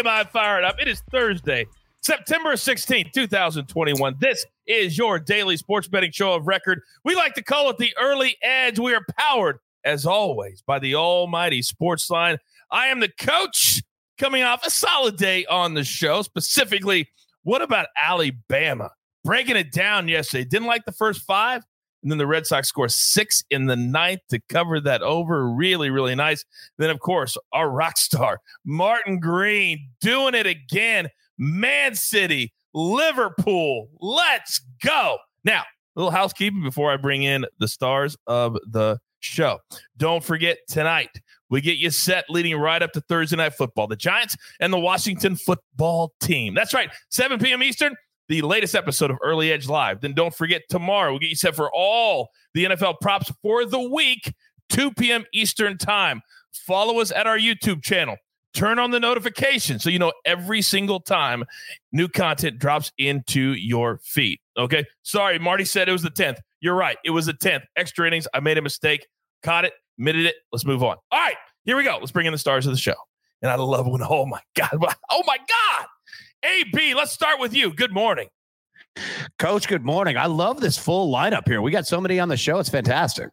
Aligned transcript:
am 0.00 0.08
I 0.08 0.24
fired 0.24 0.64
up? 0.64 0.76
It 0.80 0.88
is 0.88 1.02
Thursday, 1.10 1.66
September 2.00 2.54
16th, 2.54 3.12
2021. 3.12 4.16
This 4.18 4.46
is 4.66 4.96
your 4.96 5.18
daily 5.18 5.58
sports 5.58 5.88
betting 5.88 6.10
show 6.10 6.32
of 6.32 6.46
record. 6.46 6.80
We 7.04 7.14
like 7.14 7.34
to 7.34 7.42
call 7.42 7.68
it 7.68 7.76
the 7.76 7.92
early 8.00 8.38
edge. 8.42 8.78
We 8.78 8.94
are 8.94 9.04
powered, 9.18 9.58
as 9.84 10.06
always, 10.06 10.62
by 10.62 10.78
the 10.78 10.94
almighty 10.94 11.60
sports 11.60 12.08
line. 12.08 12.38
I 12.70 12.86
am 12.86 13.00
the 13.00 13.10
coach 13.20 13.82
coming 14.16 14.42
off 14.42 14.66
a 14.66 14.70
solid 14.70 15.18
day 15.18 15.44
on 15.46 15.74
the 15.74 15.84
show. 15.84 16.22
Specifically, 16.22 17.06
what 17.42 17.60
about 17.60 17.86
Alabama? 18.02 18.92
Breaking 19.22 19.56
it 19.56 19.70
down 19.70 20.08
yesterday. 20.08 20.44
Didn't 20.44 20.66
like 20.68 20.86
the 20.86 20.92
first 20.92 21.20
five. 21.26 21.62
And 22.02 22.10
then 22.10 22.18
the 22.18 22.26
Red 22.26 22.46
Sox 22.46 22.68
score 22.68 22.88
six 22.88 23.44
in 23.50 23.66
the 23.66 23.76
ninth 23.76 24.20
to 24.30 24.40
cover 24.48 24.80
that 24.80 25.02
over. 25.02 25.50
Really, 25.50 25.90
really 25.90 26.14
nice. 26.14 26.44
Then, 26.78 26.90
of 26.90 27.00
course, 27.00 27.36
our 27.52 27.70
rock 27.70 27.98
star, 27.98 28.40
Martin 28.64 29.20
Green, 29.20 29.88
doing 30.00 30.34
it 30.34 30.46
again. 30.46 31.08
Man 31.38 31.94
City, 31.94 32.52
Liverpool. 32.74 33.88
Let's 34.00 34.60
go. 34.82 35.18
Now, 35.44 35.62
a 35.96 36.00
little 36.00 36.10
housekeeping 36.10 36.62
before 36.62 36.92
I 36.92 36.96
bring 36.96 37.22
in 37.22 37.46
the 37.58 37.68
stars 37.68 38.16
of 38.26 38.56
the 38.66 38.98
show. 39.20 39.58
Don't 39.96 40.24
forget 40.24 40.58
tonight, 40.68 41.10
we 41.50 41.60
get 41.60 41.78
you 41.78 41.90
set 41.90 42.24
leading 42.28 42.56
right 42.56 42.82
up 42.82 42.92
to 42.92 43.00
Thursday 43.02 43.36
night 43.36 43.54
football. 43.54 43.86
The 43.86 43.96
Giants 43.96 44.36
and 44.60 44.72
the 44.72 44.78
Washington 44.78 45.36
football 45.36 46.12
team. 46.20 46.54
That's 46.54 46.72
right, 46.72 46.90
7 47.10 47.38
p.m. 47.38 47.62
Eastern 47.62 47.96
the 48.30 48.42
latest 48.42 48.76
episode 48.76 49.10
of 49.10 49.18
Early 49.24 49.50
Edge 49.50 49.68
Live. 49.68 50.00
Then 50.00 50.14
don't 50.14 50.32
forget 50.32 50.62
tomorrow, 50.70 51.10
we'll 51.10 51.18
get 51.18 51.30
you 51.30 51.36
set 51.36 51.56
for 51.56 51.68
all 51.74 52.30
the 52.54 52.64
NFL 52.64 53.00
props 53.00 53.30
for 53.42 53.64
the 53.64 53.80
week, 53.80 54.32
2 54.68 54.92
p.m. 54.92 55.24
Eastern 55.34 55.76
Time. 55.76 56.22
Follow 56.52 57.00
us 57.00 57.10
at 57.10 57.26
our 57.26 57.36
YouTube 57.36 57.82
channel. 57.82 58.16
Turn 58.54 58.78
on 58.78 58.92
the 58.92 59.00
notification 59.00 59.80
so 59.80 59.90
you 59.90 59.98
know 59.98 60.12
every 60.24 60.62
single 60.62 61.00
time 61.00 61.44
new 61.92 62.06
content 62.06 62.60
drops 62.60 62.92
into 62.98 63.52
your 63.54 63.98
feed. 64.04 64.38
Okay. 64.56 64.84
Sorry, 65.02 65.38
Marty 65.40 65.64
said 65.64 65.88
it 65.88 65.92
was 65.92 66.02
the 66.02 66.10
10th. 66.10 66.38
You're 66.60 66.76
right. 66.76 66.98
It 67.04 67.10
was 67.10 67.26
the 67.26 67.34
10th. 67.34 67.62
Extra 67.76 68.06
innings. 68.06 68.28
I 68.32 68.38
made 68.38 68.58
a 68.58 68.62
mistake. 68.62 69.08
Caught 69.42 69.64
it, 69.64 69.72
admitted 69.98 70.26
it. 70.26 70.36
Let's 70.52 70.64
move 70.64 70.84
on. 70.84 70.96
All 71.10 71.18
right. 71.18 71.36
Here 71.64 71.76
we 71.76 71.82
go. 71.82 71.96
Let's 71.98 72.12
bring 72.12 72.26
in 72.26 72.32
the 72.32 72.38
stars 72.38 72.66
of 72.66 72.72
the 72.72 72.78
show. 72.78 72.94
And 73.42 73.50
I 73.50 73.56
love 73.56 73.86
when, 73.86 74.02
oh 74.02 74.26
my 74.26 74.40
God. 74.54 74.70
Oh 75.10 75.22
my 75.26 75.36
God. 75.36 75.86
AB, 76.42 76.94
let's 76.94 77.12
start 77.12 77.38
with 77.38 77.54
you. 77.54 77.72
Good 77.72 77.92
morning. 77.92 78.28
Coach, 79.38 79.68
good 79.68 79.84
morning. 79.84 80.16
I 80.16 80.26
love 80.26 80.60
this 80.60 80.78
full 80.78 81.12
lineup 81.12 81.46
here. 81.46 81.62
We 81.62 81.70
got 81.70 81.86
so 81.86 82.00
many 82.00 82.18
on 82.18 82.28
the 82.28 82.36
show. 82.36 82.58
It's 82.58 82.68
fantastic. 82.68 83.28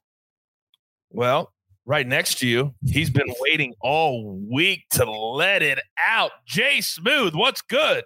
Well, 1.09 1.53
right 1.85 2.05
next 2.05 2.39
to 2.39 2.47
you, 2.47 2.73
he's 2.85 3.09
been 3.09 3.33
waiting 3.39 3.73
all 3.81 4.37
week 4.49 4.83
to 4.91 5.09
let 5.09 5.61
it 5.61 5.79
out. 6.05 6.31
Jay 6.45 6.81
Smooth, 6.81 7.33
what's 7.33 7.61
good? 7.61 8.03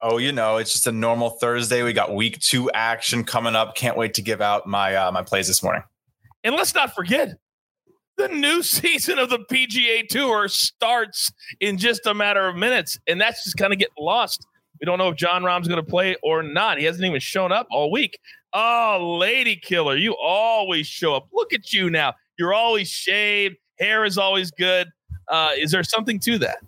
Oh, 0.00 0.18
you 0.18 0.32
know, 0.32 0.56
it's 0.56 0.72
just 0.72 0.86
a 0.86 0.92
normal 0.92 1.30
Thursday. 1.30 1.82
We 1.82 1.92
got 1.92 2.14
week 2.14 2.40
two 2.40 2.70
action 2.72 3.24
coming 3.24 3.54
up. 3.54 3.74
Can't 3.74 3.96
wait 3.96 4.14
to 4.14 4.22
give 4.22 4.40
out 4.40 4.66
my 4.66 4.94
uh, 4.94 5.12
my 5.12 5.22
plays 5.22 5.46
this 5.46 5.62
morning. 5.62 5.82
And 6.42 6.54
let's 6.54 6.74
not 6.74 6.94
forget, 6.94 7.36
the 8.16 8.28
new 8.28 8.62
season 8.62 9.18
of 9.18 9.30
the 9.30 9.38
PGA 9.38 10.06
Tour 10.08 10.48
starts 10.48 11.32
in 11.60 11.78
just 11.78 12.06
a 12.06 12.14
matter 12.14 12.46
of 12.46 12.56
minutes, 12.56 12.98
and 13.06 13.20
that's 13.20 13.44
just 13.44 13.56
kind 13.56 13.72
of 13.72 13.78
getting 13.78 13.94
lost. 13.98 14.46
We 14.80 14.86
don't 14.86 14.98
know 14.98 15.08
if 15.08 15.16
Jon 15.16 15.44
Rahm's 15.44 15.68
going 15.68 15.82
to 15.82 15.88
play 15.88 16.16
or 16.22 16.42
not. 16.42 16.78
He 16.78 16.84
hasn't 16.84 17.04
even 17.04 17.20
shown 17.20 17.52
up 17.52 17.66
all 17.70 17.90
week. 17.90 18.18
Oh, 18.52 19.16
lady 19.18 19.56
killer, 19.56 19.96
you 19.96 20.14
always 20.20 20.86
show 20.86 21.14
up. 21.14 21.28
Look 21.32 21.52
at 21.52 21.72
you 21.72 21.90
now. 21.90 22.14
You're 22.38 22.54
always 22.54 22.88
shaved. 22.88 23.56
Hair 23.78 24.04
is 24.04 24.18
always 24.18 24.50
good. 24.50 24.88
Uh, 25.28 25.50
is 25.56 25.70
there 25.70 25.82
something 25.82 26.18
to 26.20 26.38
that? 26.38 26.58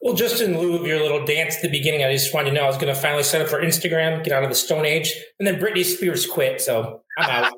Well, 0.00 0.14
just 0.14 0.40
in 0.40 0.58
lieu 0.58 0.76
of 0.76 0.86
your 0.86 1.00
little 1.00 1.24
dance 1.24 1.56
at 1.56 1.62
the 1.62 1.68
beginning, 1.68 2.04
I 2.04 2.12
just 2.12 2.32
wanted 2.32 2.50
to 2.50 2.56
know 2.56 2.64
I 2.64 2.66
was 2.66 2.76
going 2.76 2.94
to 2.94 2.98
finally 2.98 3.22
set 3.22 3.42
up 3.42 3.48
for 3.48 3.60
Instagram, 3.60 4.24
get 4.24 4.32
out 4.32 4.42
of 4.42 4.48
the 4.48 4.54
Stone 4.54 4.86
Age, 4.86 5.12
and 5.38 5.46
then 5.46 5.60
Britney 5.60 5.84
Spears 5.84 6.26
quit. 6.26 6.60
So 6.60 7.02
I'm 7.18 7.44
out 7.44 7.52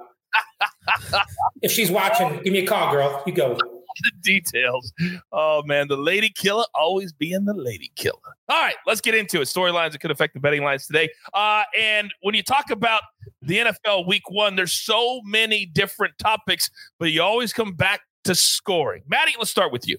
if 1.66 1.72
she's 1.72 1.90
watching, 1.90 2.40
give 2.44 2.52
me 2.52 2.60
a 2.60 2.66
call, 2.66 2.92
girl. 2.92 3.22
You 3.26 3.32
go. 3.32 3.58
The 4.02 4.12
details. 4.22 4.92
Oh 5.32 5.62
man, 5.64 5.88
the 5.88 5.96
lady 5.96 6.28
killer 6.28 6.64
always 6.74 7.12
being 7.12 7.44
the 7.46 7.54
lady 7.54 7.90
killer. 7.96 8.18
All 8.48 8.62
right, 8.62 8.74
let's 8.86 9.00
get 9.00 9.14
into 9.14 9.40
it. 9.40 9.44
Storylines 9.44 9.92
that 9.92 10.00
could 10.00 10.10
affect 10.10 10.34
the 10.34 10.40
betting 10.40 10.62
lines 10.62 10.86
today. 10.86 11.08
Uh, 11.32 11.62
and 11.78 12.12
when 12.20 12.34
you 12.34 12.42
talk 12.42 12.70
about 12.70 13.00
the 13.40 13.56
NFL 13.56 14.06
Week 14.06 14.30
One, 14.30 14.54
there's 14.54 14.74
so 14.74 15.22
many 15.24 15.66
different 15.66 16.18
topics, 16.18 16.70
but 17.00 17.10
you 17.10 17.22
always 17.22 17.54
come 17.54 17.72
back 17.72 18.00
to 18.24 18.34
scoring. 18.34 19.02
Maddie, 19.08 19.32
let's 19.38 19.50
start 19.50 19.72
with 19.72 19.88
you. 19.88 19.96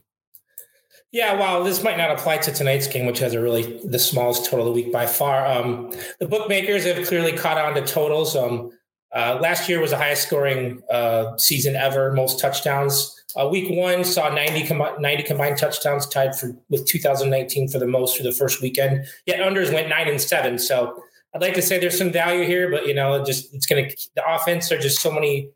Yeah, 1.12 1.34
well, 1.34 1.64
this 1.64 1.84
might 1.84 1.98
not 1.98 2.12
apply 2.12 2.38
to 2.38 2.52
tonight's 2.52 2.86
game, 2.86 3.08
which 3.08 3.20
has 3.20 3.34
a 3.34 3.42
really 3.42 3.80
the 3.84 3.98
smallest 4.00 4.46
total 4.46 4.68
of 4.68 4.76
the 4.76 4.84
week 4.84 4.94
by 4.94 5.08
far. 5.08 5.46
Um, 5.48 5.92
the 6.20 6.28
bookmakers 6.28 6.86
have 6.86 7.08
clearly 7.08 7.32
caught 7.32 7.58
on 7.58 7.74
to 7.74 7.82
totals. 7.82 8.36
Um, 8.36 8.72
uh, 9.16 9.38
last 9.42 9.70
year 9.70 9.80
was 9.80 9.92
the 9.92 9.98
highest 9.98 10.24
scoring 10.28 10.82
uh, 10.92 11.38
season 11.38 11.76
ever, 11.76 12.12
most 12.12 12.40
touchdowns. 12.40 13.14
Uh, 13.36 13.48
week 13.48 13.70
one 13.70 14.04
saw 14.04 14.30
90, 14.30 14.68
com- 14.68 15.02
90 15.02 15.24
combined 15.24 15.58
touchdowns, 15.58 16.08
tied 16.08 16.38
for 16.38 16.56
with 16.70 16.86
2019 16.88 17.70
for 17.70 17.80
the 17.80 17.88
most 17.88 18.18
for 18.18 18.24
the 18.24 18.32
first 18.32 18.62
weekend. 18.62 19.06
Yet 19.26 19.40
unders 19.40 19.72
went 19.72 19.90
nine 19.90 20.08
and 20.08 20.20
seven. 20.20 20.58
So 20.58 21.02
I'd 21.34 21.42
like 21.42 21.54
to 21.54 21.62
say 21.62 21.80
there's 21.80 21.98
some 21.98 22.12
value 22.12 22.46
here, 22.46 22.70
but 22.70 22.88
you 22.88 22.94
know, 22.94 23.24
just 23.24 23.54
it's 23.54 23.66
going 23.66 23.90
to 23.90 23.96
the 24.16 24.24
offense. 24.28 24.72
Are 24.72 24.80
just 24.80 25.00
so 25.00 25.12
many, 25.12 25.52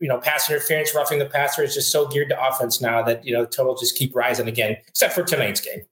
you 0.00 0.08
know, 0.08 0.18
pass 0.18 0.48
interference, 0.48 0.94
roughing 0.94 1.18
the 1.18 1.26
passer 1.26 1.62
is 1.62 1.74
just 1.74 1.90
so 1.90 2.06
geared 2.06 2.28
to 2.28 2.46
offense 2.46 2.80
now 2.80 3.02
that 3.02 3.24
you 3.24 3.34
know 3.34 3.42
the 3.42 3.50
total 3.50 3.74
just 3.74 3.96
keep 3.96 4.14
rising 4.14 4.48
again, 4.48 4.76
except 4.86 5.14
for 5.14 5.24
tonight's 5.24 5.60
game. 5.60 5.82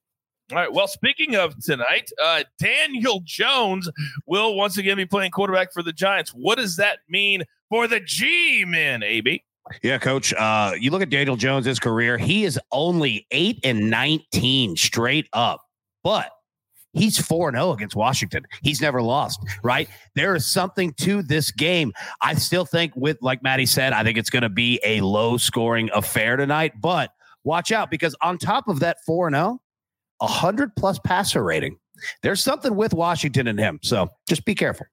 All 0.52 0.58
right. 0.58 0.70
Well, 0.70 0.86
speaking 0.86 1.34
of 1.34 1.58
tonight, 1.64 2.10
uh, 2.22 2.44
Daniel 2.58 3.22
Jones 3.24 3.88
will 4.26 4.54
once 4.54 4.76
again 4.76 4.98
be 4.98 5.06
playing 5.06 5.30
quarterback 5.30 5.72
for 5.72 5.82
the 5.82 5.94
Giants. 5.94 6.30
What 6.30 6.58
does 6.58 6.76
that 6.76 6.98
mean 7.08 7.44
for 7.70 7.88
the 7.88 8.00
G 8.00 8.66
men, 8.66 9.02
AB? 9.02 9.42
Yeah, 9.82 9.96
coach. 9.96 10.34
Uh, 10.34 10.74
you 10.78 10.90
look 10.90 11.00
at 11.00 11.08
Daniel 11.08 11.36
Jones's 11.36 11.78
career, 11.78 12.18
he 12.18 12.44
is 12.44 12.60
only 12.70 13.26
8 13.30 13.60
and 13.64 13.88
19 13.88 14.76
straight 14.76 15.26
up, 15.32 15.62
but 16.04 16.30
he's 16.92 17.19
4 17.19 17.52
0 17.52 17.72
against 17.72 17.96
Washington. 17.96 18.44
He's 18.62 18.82
never 18.82 19.00
lost, 19.00 19.40
right? 19.62 19.88
There 20.14 20.34
is 20.34 20.46
something 20.46 20.92
to 20.98 21.22
this 21.22 21.50
game. 21.50 21.94
I 22.20 22.34
still 22.34 22.66
think, 22.66 22.94
with 22.94 23.16
like 23.22 23.42
Maddie 23.42 23.64
said, 23.64 23.94
I 23.94 24.04
think 24.04 24.19
it's 24.19 24.28
going 24.28 24.42
to 24.42 24.50
be 24.50 24.78
a 24.84 25.00
low 25.00 25.38
scoring 25.38 25.88
affair 25.94 26.36
tonight, 26.36 26.74
but 26.78 27.10
watch 27.42 27.72
out 27.72 27.90
because 27.90 28.14
on 28.20 28.36
top 28.36 28.69
of 28.69 28.80
that 28.80 28.98
4 29.06 29.30
0, 29.30 29.62
100 30.22 30.75
plus 30.77 30.99
passer 31.00 31.43
rating. 31.43 31.77
There's 32.22 32.43
something 32.43 32.75
with 32.75 32.94
Washington 32.94 33.47
and 33.47 33.59
him. 33.59 33.78
So 33.83 34.09
just 34.28 34.44
be 34.44 34.55
careful. 34.55 34.87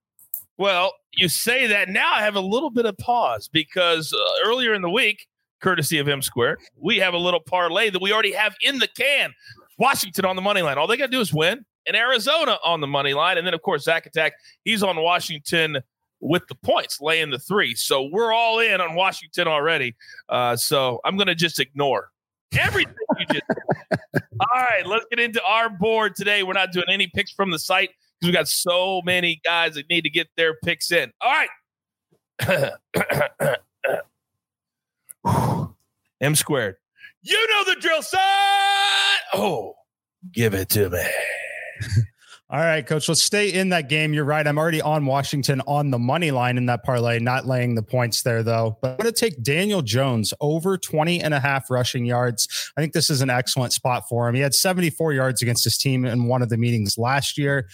Well, 0.57 0.94
you 1.13 1.29
say 1.29 1.67
that 1.67 1.90
now 1.90 2.13
I 2.13 2.22
have 2.22 2.35
a 2.35 2.41
little 2.41 2.69
bit 2.69 2.85
of 2.85 2.97
pause 2.97 3.47
because 3.47 4.13
uh, 4.13 4.47
earlier 4.47 4.73
in 4.73 4.81
the 4.81 4.89
week, 4.89 5.28
courtesy 5.62 5.97
of 5.97 6.07
M 6.07 6.22
Square, 6.22 6.57
we 6.78 6.97
have 6.97 7.13
a 7.13 7.18
little 7.18 7.39
parlay 7.39 7.89
that 7.89 8.01
we 8.01 8.12
already 8.12 8.34
have 8.34 8.56
in 8.62 8.79
the 8.79 8.88
can. 8.88 9.31
Washington 9.78 10.25
on 10.25 10.35
the 10.35 10.41
money 10.41 10.62
line. 10.62 10.78
All 10.78 10.88
they 10.88 10.97
got 10.97 11.06
to 11.06 11.12
do 11.12 11.22
is 11.22 11.34
win, 11.34 11.66
and 11.88 11.95
Arizona 11.95 12.57
on 12.66 12.81
the 12.81 12.88
money 12.88 13.13
line. 13.13 13.38
And 13.38 13.47
then, 13.47 13.53
of 13.53 13.62
course, 13.62 13.84
Zach 13.84 14.06
Attack, 14.06 14.34
he's 14.66 14.84
on 14.84 15.01
Washington 15.01 15.78
with 16.19 16.45
the 16.47 16.56
points, 16.56 17.00
laying 17.00 17.29
the 17.29 17.39
three. 17.39 17.75
So 17.75 18.09
we're 18.12 18.34
all 18.34 18.59
in 18.59 18.81
on 18.81 18.95
Washington 18.95 19.47
already. 19.47 19.95
Uh, 20.28 20.57
so 20.57 21.00
I'm 21.06 21.16
going 21.16 21.28
to 21.28 21.35
just 21.35 21.59
ignore 21.59 22.12
everything 22.57 22.95
you 23.19 23.25
just 23.27 23.43
All 24.39 24.61
right, 24.61 24.85
let's 24.85 25.05
get 25.09 25.19
into 25.19 25.43
our 25.43 25.69
board 25.69 26.15
today. 26.15 26.43
We're 26.43 26.53
not 26.53 26.71
doing 26.71 26.85
any 26.89 27.07
picks 27.07 27.31
from 27.31 27.51
the 27.51 27.59
site 27.59 27.89
because 28.19 28.29
we 28.29 28.33
got 28.33 28.47
so 28.47 29.01
many 29.03 29.41
guys 29.43 29.75
that 29.75 29.89
need 29.89 30.01
to 30.01 30.09
get 30.09 30.27
their 30.37 30.56
picks 30.63 30.91
in. 30.91 31.12
All 31.21 31.31
right. 31.31 31.50
M 36.21 36.35
squared. 36.35 36.77
You 37.21 37.47
know 37.50 37.74
the 37.74 37.79
drill, 37.81 38.01
son. 38.01 38.19
Oh, 39.33 39.75
give 40.31 40.53
it 40.53 40.69
to 40.69 40.89
me. 40.89 41.03
All 42.51 42.60
right, 42.60 42.84
coach, 42.84 43.07
let's 43.07 43.22
stay 43.22 43.54
in 43.54 43.69
that 43.69 43.90
game. 43.90 44.12
You're 44.12 44.25
right. 44.25 44.48
I'm 44.48 44.57
already 44.57 44.81
on 44.81 45.06
Washington 45.06 45.62
on 45.68 45.92
the 45.92 46.00
money 46.00 46.31
line 46.31 46.57
in 46.57 46.66
that 46.66 46.84
parlay, 46.84 47.19
not 47.19 47.46
laying 47.46 47.75
the 47.75 47.84
points 47.84 48.24
there, 48.24 48.42
though. 48.42 48.75
But 48.81 48.90
I'm 48.90 48.98
going 48.98 49.13
to 49.13 49.19
take 49.19 49.44
Daniel 49.44 49.84
Jones 49.84 50.34
over 50.42 50.75
20 50.75 51.22
and 51.22 51.36
a 51.36 51.40
half 51.40 51.69
rushing 51.69 52.06
yards. 52.06 52.72
I 52.75 52.81
think 52.81 52.94
this 52.94 53.12
is 53.12 53.22
an 53.22 53.30
excellent 53.30 53.72
spot 53.72 54.10
for 54.10 54.28
him. 54.28 54.34
He 54.34 54.42
had 54.42 54.56
74 54.56 55.13
yards 55.13 55.44
against 55.44 55.63
his 55.63 55.78
team 55.78 56.06
in 56.06 56.25
one 56.25 56.42
of 56.42 56.50
the 56.50 56.57
meetings 56.57 56.98
last 56.98 57.38
year. 57.38 57.69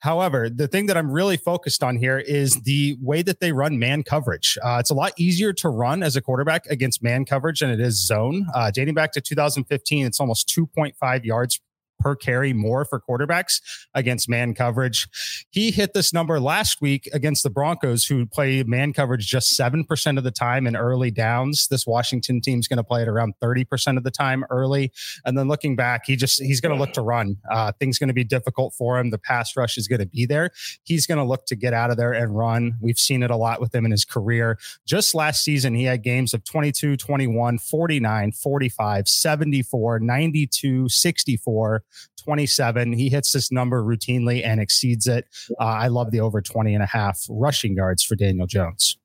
However, 0.00 0.50
the 0.50 0.66
thing 0.66 0.86
that 0.86 0.96
I'm 0.96 1.12
really 1.12 1.36
focused 1.36 1.84
on 1.84 1.94
here 1.94 2.18
is 2.18 2.60
the 2.62 2.96
way 3.00 3.22
that 3.22 3.38
they 3.38 3.52
run 3.52 3.78
man 3.78 4.02
coverage. 4.02 4.58
Uh, 4.60 4.78
it's 4.80 4.90
a 4.90 4.94
lot 4.94 5.12
easier 5.16 5.52
to 5.52 5.68
run 5.68 6.02
as 6.02 6.16
a 6.16 6.20
quarterback 6.20 6.66
against 6.66 7.00
man 7.00 7.26
coverage 7.26 7.60
than 7.60 7.70
it 7.70 7.78
is 7.78 8.04
zone. 8.04 8.44
Uh, 8.56 8.72
dating 8.72 8.94
back 8.94 9.12
to 9.12 9.20
2015, 9.20 10.04
it's 10.04 10.18
almost 10.18 10.48
2.5 10.48 11.24
yards 11.24 11.60
per 11.98 12.14
carry 12.14 12.52
more 12.52 12.84
for 12.84 13.00
quarterbacks 13.00 13.60
against 13.94 14.28
man 14.28 14.54
coverage. 14.54 15.08
He 15.50 15.70
hit 15.70 15.94
this 15.94 16.12
number 16.12 16.40
last 16.40 16.80
week 16.80 17.08
against 17.12 17.42
the 17.42 17.50
Broncos, 17.50 18.04
who 18.04 18.26
play 18.26 18.62
man 18.62 18.92
coverage 18.92 19.26
just 19.26 19.58
7% 19.58 20.18
of 20.18 20.24
the 20.24 20.30
time 20.30 20.66
in 20.66 20.76
early 20.76 21.10
downs. 21.10 21.68
This 21.68 21.86
Washington 21.86 22.40
team's 22.40 22.68
going 22.68 22.78
to 22.78 22.84
play 22.84 23.02
it 23.02 23.08
around 23.08 23.34
30% 23.42 23.96
of 23.96 24.04
the 24.04 24.10
time 24.10 24.44
early. 24.50 24.92
And 25.24 25.36
then 25.36 25.48
looking 25.48 25.76
back, 25.76 26.06
he 26.06 26.16
just, 26.16 26.42
he's 26.42 26.60
going 26.60 26.74
to 26.74 26.80
look 26.80 26.92
to 26.94 27.02
run. 27.02 27.36
Uh, 27.50 27.72
things 27.78 27.98
going 27.98 28.08
to 28.08 28.14
be 28.14 28.24
difficult 28.24 28.74
for 28.74 28.98
him. 28.98 29.10
The 29.10 29.18
pass 29.18 29.56
rush 29.56 29.76
is 29.76 29.88
going 29.88 30.00
to 30.00 30.06
be 30.06 30.26
there. 30.26 30.50
He's 30.84 31.06
going 31.06 31.18
to 31.18 31.24
look 31.24 31.46
to 31.46 31.56
get 31.56 31.72
out 31.72 31.90
of 31.90 31.96
there 31.96 32.12
and 32.12 32.36
run. 32.36 32.74
We've 32.80 32.98
seen 32.98 33.22
it 33.22 33.30
a 33.30 33.36
lot 33.36 33.60
with 33.60 33.74
him 33.74 33.84
in 33.84 33.90
his 33.90 34.04
career. 34.04 34.58
Just 34.86 35.14
last 35.14 35.42
season, 35.42 35.74
he 35.74 35.84
had 35.84 36.02
games 36.02 36.34
of 36.34 36.44
22, 36.44 36.96
21, 36.96 37.58
49, 37.58 38.32
45, 38.32 39.08
74, 39.08 39.98
92, 40.00 40.88
64, 40.88 41.84
27. 42.22 42.92
He 42.92 43.08
hits 43.08 43.32
this 43.32 43.52
number 43.52 43.82
routinely 43.82 44.44
and 44.44 44.60
exceeds 44.60 45.06
it. 45.06 45.26
Uh, 45.60 45.64
I 45.64 45.88
love 45.88 46.10
the 46.10 46.20
over 46.20 46.40
20 46.40 46.74
and 46.74 46.82
a 46.82 46.86
half 46.86 47.20
rushing 47.28 47.74
yards 47.74 48.02
for 48.02 48.16
Daniel 48.16 48.46
Jones. 48.46 48.98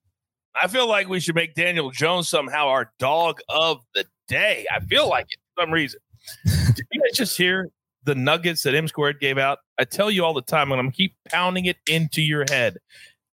I 0.59 0.67
feel 0.67 0.87
like 0.87 1.07
we 1.07 1.19
should 1.19 1.35
make 1.35 1.55
Daniel 1.55 1.91
Jones 1.91 2.27
somehow 2.27 2.67
our 2.67 2.91
dog 2.99 3.39
of 3.49 3.81
the 3.95 4.05
day. 4.27 4.65
I 4.73 4.79
feel 4.81 5.07
like 5.07 5.27
it 5.29 5.39
for 5.55 5.63
some 5.63 5.71
reason. 5.71 5.99
Did 6.45 6.85
you 6.91 7.01
guys 7.01 7.17
just 7.17 7.37
hear 7.37 7.69
the 8.03 8.15
nuggets 8.15 8.63
that 8.63 8.75
M 8.75 8.87
squared 8.87 9.19
gave 9.19 9.37
out? 9.37 9.59
I 9.79 9.85
tell 9.85 10.11
you 10.11 10.25
all 10.25 10.33
the 10.33 10.41
time, 10.41 10.71
and 10.71 10.79
I'm 10.79 10.91
keep 10.91 11.15
pounding 11.29 11.65
it 11.65 11.77
into 11.87 12.21
your 12.21 12.45
head. 12.49 12.77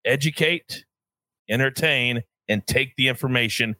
Educate, 0.03 0.85
entertain, 1.49 2.23
and 2.47 2.65
take 2.67 2.95
the 2.95 3.07
information. 3.07 3.75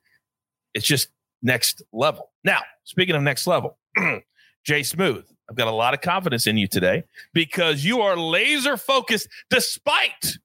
It's 0.73 0.85
just 0.85 1.09
next 1.41 1.81
level. 1.91 2.31
Now, 2.43 2.61
speaking 2.83 3.15
of 3.15 3.21
next 3.21 3.47
level, 3.47 3.77
Jay 4.65 4.83
Smooth, 4.83 5.25
I've 5.49 5.55
got 5.55 5.67
a 5.67 5.71
lot 5.71 5.93
of 5.93 6.01
confidence 6.01 6.47
in 6.47 6.57
you 6.57 6.67
today 6.67 7.03
because 7.33 7.85
you 7.85 8.01
are 8.01 8.17
laser 8.17 8.77
focused 8.77 9.27
despite 9.49 10.37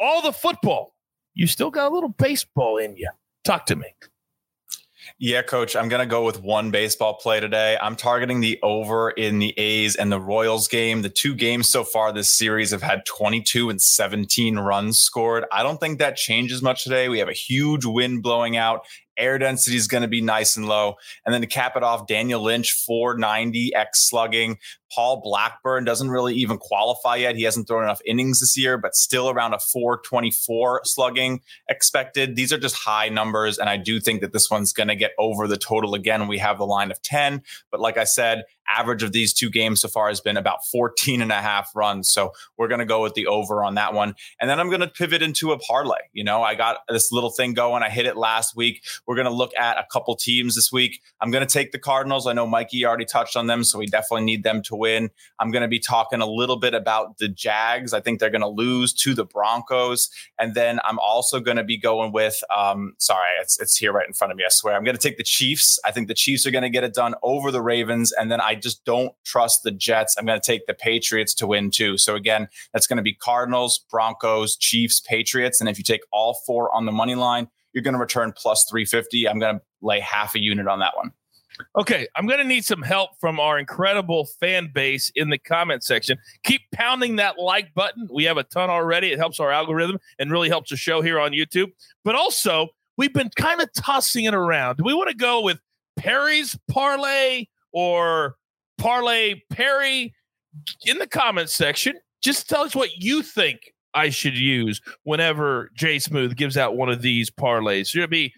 all 0.00 0.22
the 0.22 0.32
football. 0.32 0.94
You 1.34 1.46
still 1.46 1.70
got 1.70 1.90
a 1.90 1.94
little 1.94 2.08
baseball 2.08 2.78
in 2.78 2.96
you. 2.96 3.10
Talk 3.44 3.66
to 3.66 3.76
me. 3.76 3.86
Yeah, 5.18 5.42
coach, 5.42 5.74
I'm 5.74 5.88
going 5.88 6.00
to 6.00 6.06
go 6.06 6.24
with 6.24 6.42
one 6.42 6.70
baseball 6.70 7.14
play 7.14 7.40
today. 7.40 7.78
I'm 7.80 7.96
targeting 7.96 8.40
the 8.40 8.58
over 8.62 9.10
in 9.10 9.38
the 9.38 9.58
A's 9.58 9.96
and 9.96 10.12
the 10.12 10.20
Royals 10.20 10.68
game. 10.68 11.02
The 11.02 11.08
two 11.08 11.34
games 11.34 11.68
so 11.68 11.82
far 11.82 12.12
this 12.12 12.30
series 12.30 12.70
have 12.72 12.82
had 12.82 13.04
22 13.06 13.70
and 13.70 13.80
17 13.80 14.58
runs 14.58 14.98
scored. 14.98 15.44
I 15.50 15.62
don't 15.62 15.78
think 15.78 15.98
that 15.98 16.16
changes 16.16 16.62
much 16.62 16.84
today. 16.84 17.08
We 17.08 17.18
have 17.20 17.28
a 17.28 17.32
huge 17.32 17.84
wind 17.84 18.22
blowing 18.22 18.56
out. 18.56 18.86
Air 19.18 19.38
density 19.38 19.76
is 19.76 19.88
going 19.88 20.02
to 20.02 20.08
be 20.08 20.20
nice 20.20 20.56
and 20.56 20.66
low. 20.66 20.94
And 21.26 21.34
then 21.34 21.40
to 21.40 21.46
cap 21.46 21.76
it 21.76 21.82
off, 21.82 22.06
Daniel 22.06 22.42
Lynch, 22.42 22.72
490 22.72 23.74
X 23.74 24.08
slugging. 24.08 24.58
Paul 24.90 25.20
Blackburn 25.22 25.84
doesn't 25.84 26.08
really 26.08 26.34
even 26.36 26.56
qualify 26.56 27.16
yet. 27.16 27.36
He 27.36 27.42
hasn't 27.42 27.68
thrown 27.68 27.84
enough 27.84 28.00
innings 28.06 28.40
this 28.40 28.56
year, 28.56 28.78
but 28.78 28.94
still 28.94 29.28
around 29.28 29.52
a 29.52 29.58
424 29.58 30.82
slugging 30.84 31.42
expected. 31.68 32.36
These 32.36 32.52
are 32.52 32.58
just 32.58 32.76
high 32.76 33.08
numbers. 33.08 33.58
And 33.58 33.68
I 33.68 33.76
do 33.76 34.00
think 34.00 34.22
that 34.22 34.32
this 34.32 34.50
one's 34.50 34.72
going 34.72 34.88
to 34.88 34.96
get 34.96 35.12
over 35.18 35.46
the 35.46 35.58
total 35.58 35.94
again. 35.94 36.26
We 36.26 36.38
have 36.38 36.58
the 36.58 36.66
line 36.66 36.90
of 36.90 37.02
10. 37.02 37.42
But 37.70 37.80
like 37.80 37.98
I 37.98 38.04
said, 38.04 38.44
average 38.76 39.02
of 39.02 39.12
these 39.12 39.32
two 39.32 39.50
games 39.50 39.80
so 39.80 39.88
far 39.88 40.08
has 40.08 40.20
been 40.20 40.36
about 40.36 40.66
14 40.66 41.22
and 41.22 41.32
a 41.32 41.40
half 41.40 41.70
runs. 41.74 42.10
So 42.10 42.32
we're 42.56 42.68
going 42.68 42.80
to 42.80 42.84
go 42.84 43.02
with 43.02 43.14
the 43.14 43.26
over 43.26 43.64
on 43.64 43.74
that 43.74 43.94
one. 43.94 44.14
And 44.40 44.48
then 44.48 44.60
I'm 44.60 44.68
going 44.68 44.80
to 44.80 44.88
pivot 44.88 45.22
into 45.22 45.52
a 45.52 45.58
parlay. 45.58 45.98
You 46.12 46.24
know, 46.24 46.42
I 46.42 46.54
got 46.54 46.78
this 46.88 47.12
little 47.12 47.30
thing 47.30 47.54
going. 47.54 47.82
I 47.82 47.90
hit 47.90 48.06
it 48.06 48.16
last 48.16 48.56
week. 48.56 48.84
We're 49.06 49.16
going 49.16 49.26
to 49.26 49.32
look 49.32 49.52
at 49.58 49.78
a 49.78 49.86
couple 49.90 50.14
teams 50.16 50.54
this 50.54 50.72
week. 50.72 51.00
I'm 51.20 51.30
going 51.30 51.46
to 51.46 51.52
take 51.52 51.72
the 51.72 51.78
Cardinals. 51.78 52.26
I 52.26 52.32
know 52.32 52.46
Mikey 52.46 52.84
already 52.84 53.04
touched 53.04 53.36
on 53.36 53.46
them, 53.46 53.64
so 53.64 53.78
we 53.78 53.86
definitely 53.86 54.24
need 54.24 54.42
them 54.42 54.62
to 54.62 54.76
win. 54.76 55.10
I'm 55.38 55.50
going 55.50 55.62
to 55.62 55.68
be 55.68 55.78
talking 55.78 56.20
a 56.20 56.26
little 56.26 56.56
bit 56.56 56.74
about 56.74 57.18
the 57.18 57.28
Jags. 57.28 57.92
I 57.92 58.00
think 58.00 58.20
they're 58.20 58.30
going 58.30 58.42
to 58.42 58.48
lose 58.48 58.92
to 58.94 59.14
the 59.14 59.24
Broncos. 59.24 60.10
And 60.38 60.54
then 60.54 60.80
I'm 60.84 60.98
also 60.98 61.40
going 61.40 61.56
to 61.56 61.64
be 61.64 61.78
going 61.78 62.12
with, 62.12 62.42
um, 62.54 62.94
sorry, 62.98 63.28
it's, 63.40 63.60
it's 63.60 63.76
here 63.76 63.92
right 63.92 64.06
in 64.06 64.12
front 64.12 64.32
of 64.32 64.36
me. 64.36 64.44
I 64.44 64.50
swear. 64.50 64.74
I'm 64.74 64.84
going 64.84 64.96
to 64.96 65.02
take 65.02 65.16
the 65.16 65.24
Chiefs. 65.24 65.78
I 65.84 65.90
think 65.90 66.08
the 66.08 66.14
Chiefs 66.14 66.46
are 66.46 66.50
going 66.50 66.62
to 66.62 66.70
get 66.70 66.84
it 66.84 66.94
done 66.94 67.14
over 67.22 67.50
the 67.50 67.62
Ravens. 67.62 68.12
And 68.12 68.30
then 68.30 68.40
I 68.40 68.54
just 68.58 68.84
don't 68.84 69.12
trust 69.24 69.62
the 69.62 69.70
Jets. 69.70 70.16
I'm 70.18 70.26
going 70.26 70.40
to 70.40 70.46
take 70.46 70.66
the 70.66 70.74
Patriots 70.74 71.34
to 71.34 71.46
win 71.46 71.70
too. 71.70 71.96
So 71.96 72.14
again, 72.14 72.48
that's 72.72 72.86
going 72.86 72.98
to 72.98 73.02
be 73.02 73.14
Cardinals, 73.14 73.78
Broncos, 73.90 74.56
Chiefs, 74.56 75.00
Patriots. 75.00 75.60
And 75.60 75.68
if 75.68 75.78
you 75.78 75.84
take 75.84 76.02
all 76.12 76.34
four 76.46 76.74
on 76.74 76.86
the 76.86 76.92
money 76.92 77.14
line, 77.14 77.48
you're 77.72 77.82
going 77.82 77.94
to 77.94 78.00
return 78.00 78.32
plus 78.36 78.64
350. 78.64 79.28
I'm 79.28 79.38
going 79.38 79.56
to 79.56 79.62
lay 79.82 80.00
half 80.00 80.34
a 80.34 80.40
unit 80.40 80.66
on 80.66 80.80
that 80.80 80.96
one. 80.96 81.12
Okay, 81.76 82.06
I'm 82.14 82.26
going 82.26 82.38
to 82.38 82.46
need 82.46 82.64
some 82.64 82.82
help 82.82 83.18
from 83.20 83.40
our 83.40 83.58
incredible 83.58 84.26
fan 84.38 84.70
base 84.72 85.10
in 85.14 85.30
the 85.30 85.38
comment 85.38 85.82
section. 85.82 86.18
Keep 86.44 86.62
pounding 86.72 87.16
that 87.16 87.38
like 87.38 87.74
button. 87.74 88.08
We 88.12 88.24
have 88.24 88.36
a 88.36 88.44
ton 88.44 88.70
already. 88.70 89.12
It 89.12 89.18
helps 89.18 89.40
our 89.40 89.50
algorithm 89.50 89.98
and 90.18 90.30
really 90.30 90.48
helps 90.48 90.70
the 90.70 90.76
show 90.76 91.02
here 91.02 91.18
on 91.18 91.32
YouTube. 91.32 91.72
But 92.04 92.14
also, 92.14 92.68
we've 92.96 93.12
been 93.12 93.30
kind 93.36 93.60
of 93.60 93.72
tossing 93.72 94.24
it 94.24 94.34
around. 94.34 94.76
Do 94.76 94.84
we 94.84 94.94
want 94.94 95.10
to 95.10 95.16
go 95.16 95.40
with 95.42 95.58
Perri's 95.98 96.56
parlay 96.70 97.46
or 97.72 98.36
parlay 98.78 99.42
Perri 99.50 100.14
in 100.86 100.98
the 100.98 101.06
comments 101.06 101.54
section? 101.54 101.94
Just 102.22 102.48
tell 102.48 102.62
us 102.62 102.74
what 102.74 102.96
you 102.96 103.22
think 103.22 103.72
I 103.94 104.10
should 104.10 104.36
use 104.36 104.80
whenever 105.04 105.70
Jay 105.74 105.98
Smooth 105.98 106.36
gives 106.36 106.56
out 106.56 106.76
one 106.76 106.88
of 106.88 107.02
these 107.02 107.30
parlays. 107.30 107.88
Should 107.88 108.02
it 108.02 108.10
be 108.10 108.32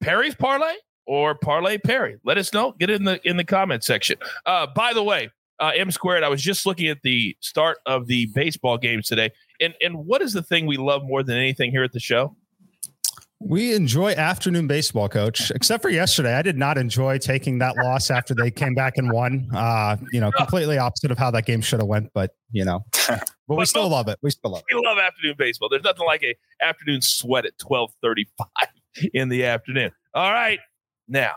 Perri's 0.00 0.34
parlay 0.34 0.74
or 1.06 1.34
parlay 1.34 1.78
Perri? 1.78 2.16
Let 2.24 2.38
us 2.38 2.52
know. 2.52 2.72
Get 2.78 2.90
in 2.90 3.04
the 3.04 3.20
in 3.28 3.36
the 3.36 3.44
comment 3.44 3.84
section. 3.84 4.16
Uh, 4.46 4.66
by 4.66 4.92
the 4.92 5.02
way, 5.02 5.30
uh, 5.60 5.72
M 5.74 5.90
squared. 5.90 6.24
I 6.24 6.28
was 6.28 6.42
just 6.42 6.66
looking 6.66 6.88
at 6.88 7.02
the 7.02 7.36
start 7.40 7.78
of 7.86 8.06
the 8.06 8.26
baseball 8.34 8.78
games 8.78 9.06
today, 9.06 9.30
and 9.60 9.74
and 9.80 10.06
what 10.06 10.22
is 10.22 10.32
the 10.32 10.42
thing 10.42 10.66
we 10.66 10.76
love 10.76 11.02
more 11.04 11.22
than 11.22 11.36
anything 11.36 11.70
here 11.70 11.84
at 11.84 11.92
the 11.92 12.00
show? 12.00 12.36
We 13.42 13.74
enjoy 13.74 14.12
afternoon 14.12 14.66
baseball, 14.66 15.08
coach, 15.08 15.50
except 15.50 15.82
for 15.82 15.88
yesterday. 15.88 16.34
I 16.34 16.42
did 16.42 16.58
not 16.58 16.76
enjoy 16.76 17.16
taking 17.16 17.58
that 17.60 17.74
loss 17.78 18.10
after 18.10 18.34
they 18.34 18.50
came 18.50 18.74
back 18.74 18.98
and 18.98 19.10
won. 19.10 19.48
Uh, 19.54 19.96
you 20.12 20.20
know, 20.20 20.30
completely 20.30 20.76
opposite 20.76 21.10
of 21.10 21.16
how 21.16 21.30
that 21.30 21.46
game 21.46 21.62
should 21.62 21.80
have 21.80 21.88
went, 21.88 22.12
but 22.12 22.34
you 22.52 22.66
know, 22.66 22.84
but 23.08 23.56
we 23.56 23.64
still 23.64 23.88
love 23.88 24.08
it. 24.08 24.18
We 24.20 24.30
still 24.30 24.50
love 24.50 24.62
it. 24.68 24.74
We 24.74 24.86
love 24.86 24.98
afternoon 24.98 25.36
baseball. 25.38 25.70
There's 25.70 25.82
nothing 25.82 26.04
like 26.04 26.22
a 26.22 26.36
afternoon 26.62 27.00
sweat 27.00 27.46
at 27.46 27.54
1235 27.66 29.10
in 29.14 29.30
the 29.30 29.46
afternoon. 29.46 29.90
All 30.12 30.32
right. 30.32 30.60
Now, 31.08 31.36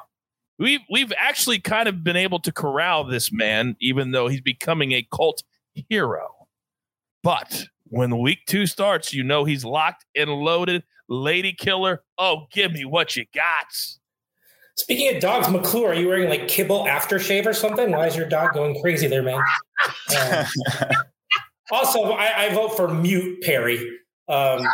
we've 0.59 0.81
we've 0.91 1.13
actually 1.17 1.59
kind 1.59 1.87
of 1.87 2.03
been 2.03 2.17
able 2.17 2.39
to 2.41 2.51
corral 2.51 3.05
this 3.05 3.31
man, 3.31 3.77
even 3.79 4.11
though 4.11 4.27
he's 4.27 4.41
becoming 4.41 4.91
a 4.91 5.07
cult 5.13 5.41
hero. 5.89 6.27
But 7.23 7.63
when 7.85 8.19
week 8.19 8.39
two 8.45 8.67
starts, 8.67 9.13
you 9.13 9.23
know 9.23 9.45
he's 9.45 9.63
locked 9.63 10.05
and 10.17 10.29
loaded 10.29 10.83
lady 11.13 11.53
killer. 11.53 12.03
Oh, 12.17 12.47
give 12.51 12.71
me 12.71 12.85
what 12.85 13.15
you 13.15 13.25
got. 13.33 13.67
Speaking 14.75 15.15
of 15.15 15.21
dogs, 15.21 15.49
McClure, 15.49 15.89
are 15.89 15.93
you 15.93 16.07
wearing 16.07 16.29
like 16.29 16.47
kibble 16.47 16.85
aftershave 16.85 17.45
or 17.45 17.53
something? 17.53 17.91
Why 17.91 18.07
is 18.07 18.15
your 18.15 18.27
dog 18.27 18.53
going 18.53 18.81
crazy 18.81 19.07
there, 19.07 19.21
man? 19.21 19.41
Um, 20.19 20.45
also, 21.71 22.11
I, 22.11 22.45
I, 22.45 22.53
vote 22.53 22.75
for 22.75 22.87
mute 22.87 23.41
Perri. 23.43 23.99
Um, 24.27 24.65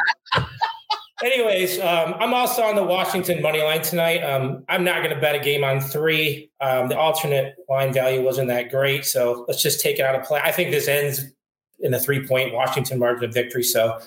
anyways, 1.24 1.80
um, 1.80 2.16
I'm 2.20 2.34
also 2.34 2.62
on 2.64 2.76
the 2.76 2.84
Washington 2.84 3.42
money 3.42 3.62
line 3.62 3.82
tonight. 3.82 4.20
Um, 4.20 4.64
I'm 4.70 4.84
not 4.84 5.04
going 5.04 5.14
to 5.14 5.20
bet 5.20 5.36
a 5.36 5.40
game 5.40 5.64
on 5.64 5.82
three. 5.82 6.50
Um, 6.62 6.88
the 6.88 6.98
alternate 6.98 7.56
line 7.68 7.94
value 7.94 8.22
wasn't 8.22 8.48
that 8.48 8.70
great, 8.70 9.06
so 9.06 9.46
let's 9.48 9.62
just 9.62 9.82
take 9.82 10.00
it 10.00 10.04
out 10.04 10.16
of 10.16 10.24
play. 10.24 10.40
I 10.44 10.52
think 10.52 10.72
this 10.72 10.88
ends 10.88 11.26
in 11.80 11.94
a 11.94 12.00
three 12.00 12.26
point 12.26 12.54
Washington 12.54 13.00
margin 13.00 13.26
of 13.26 13.34
victory. 13.34 13.64
So 13.64 14.00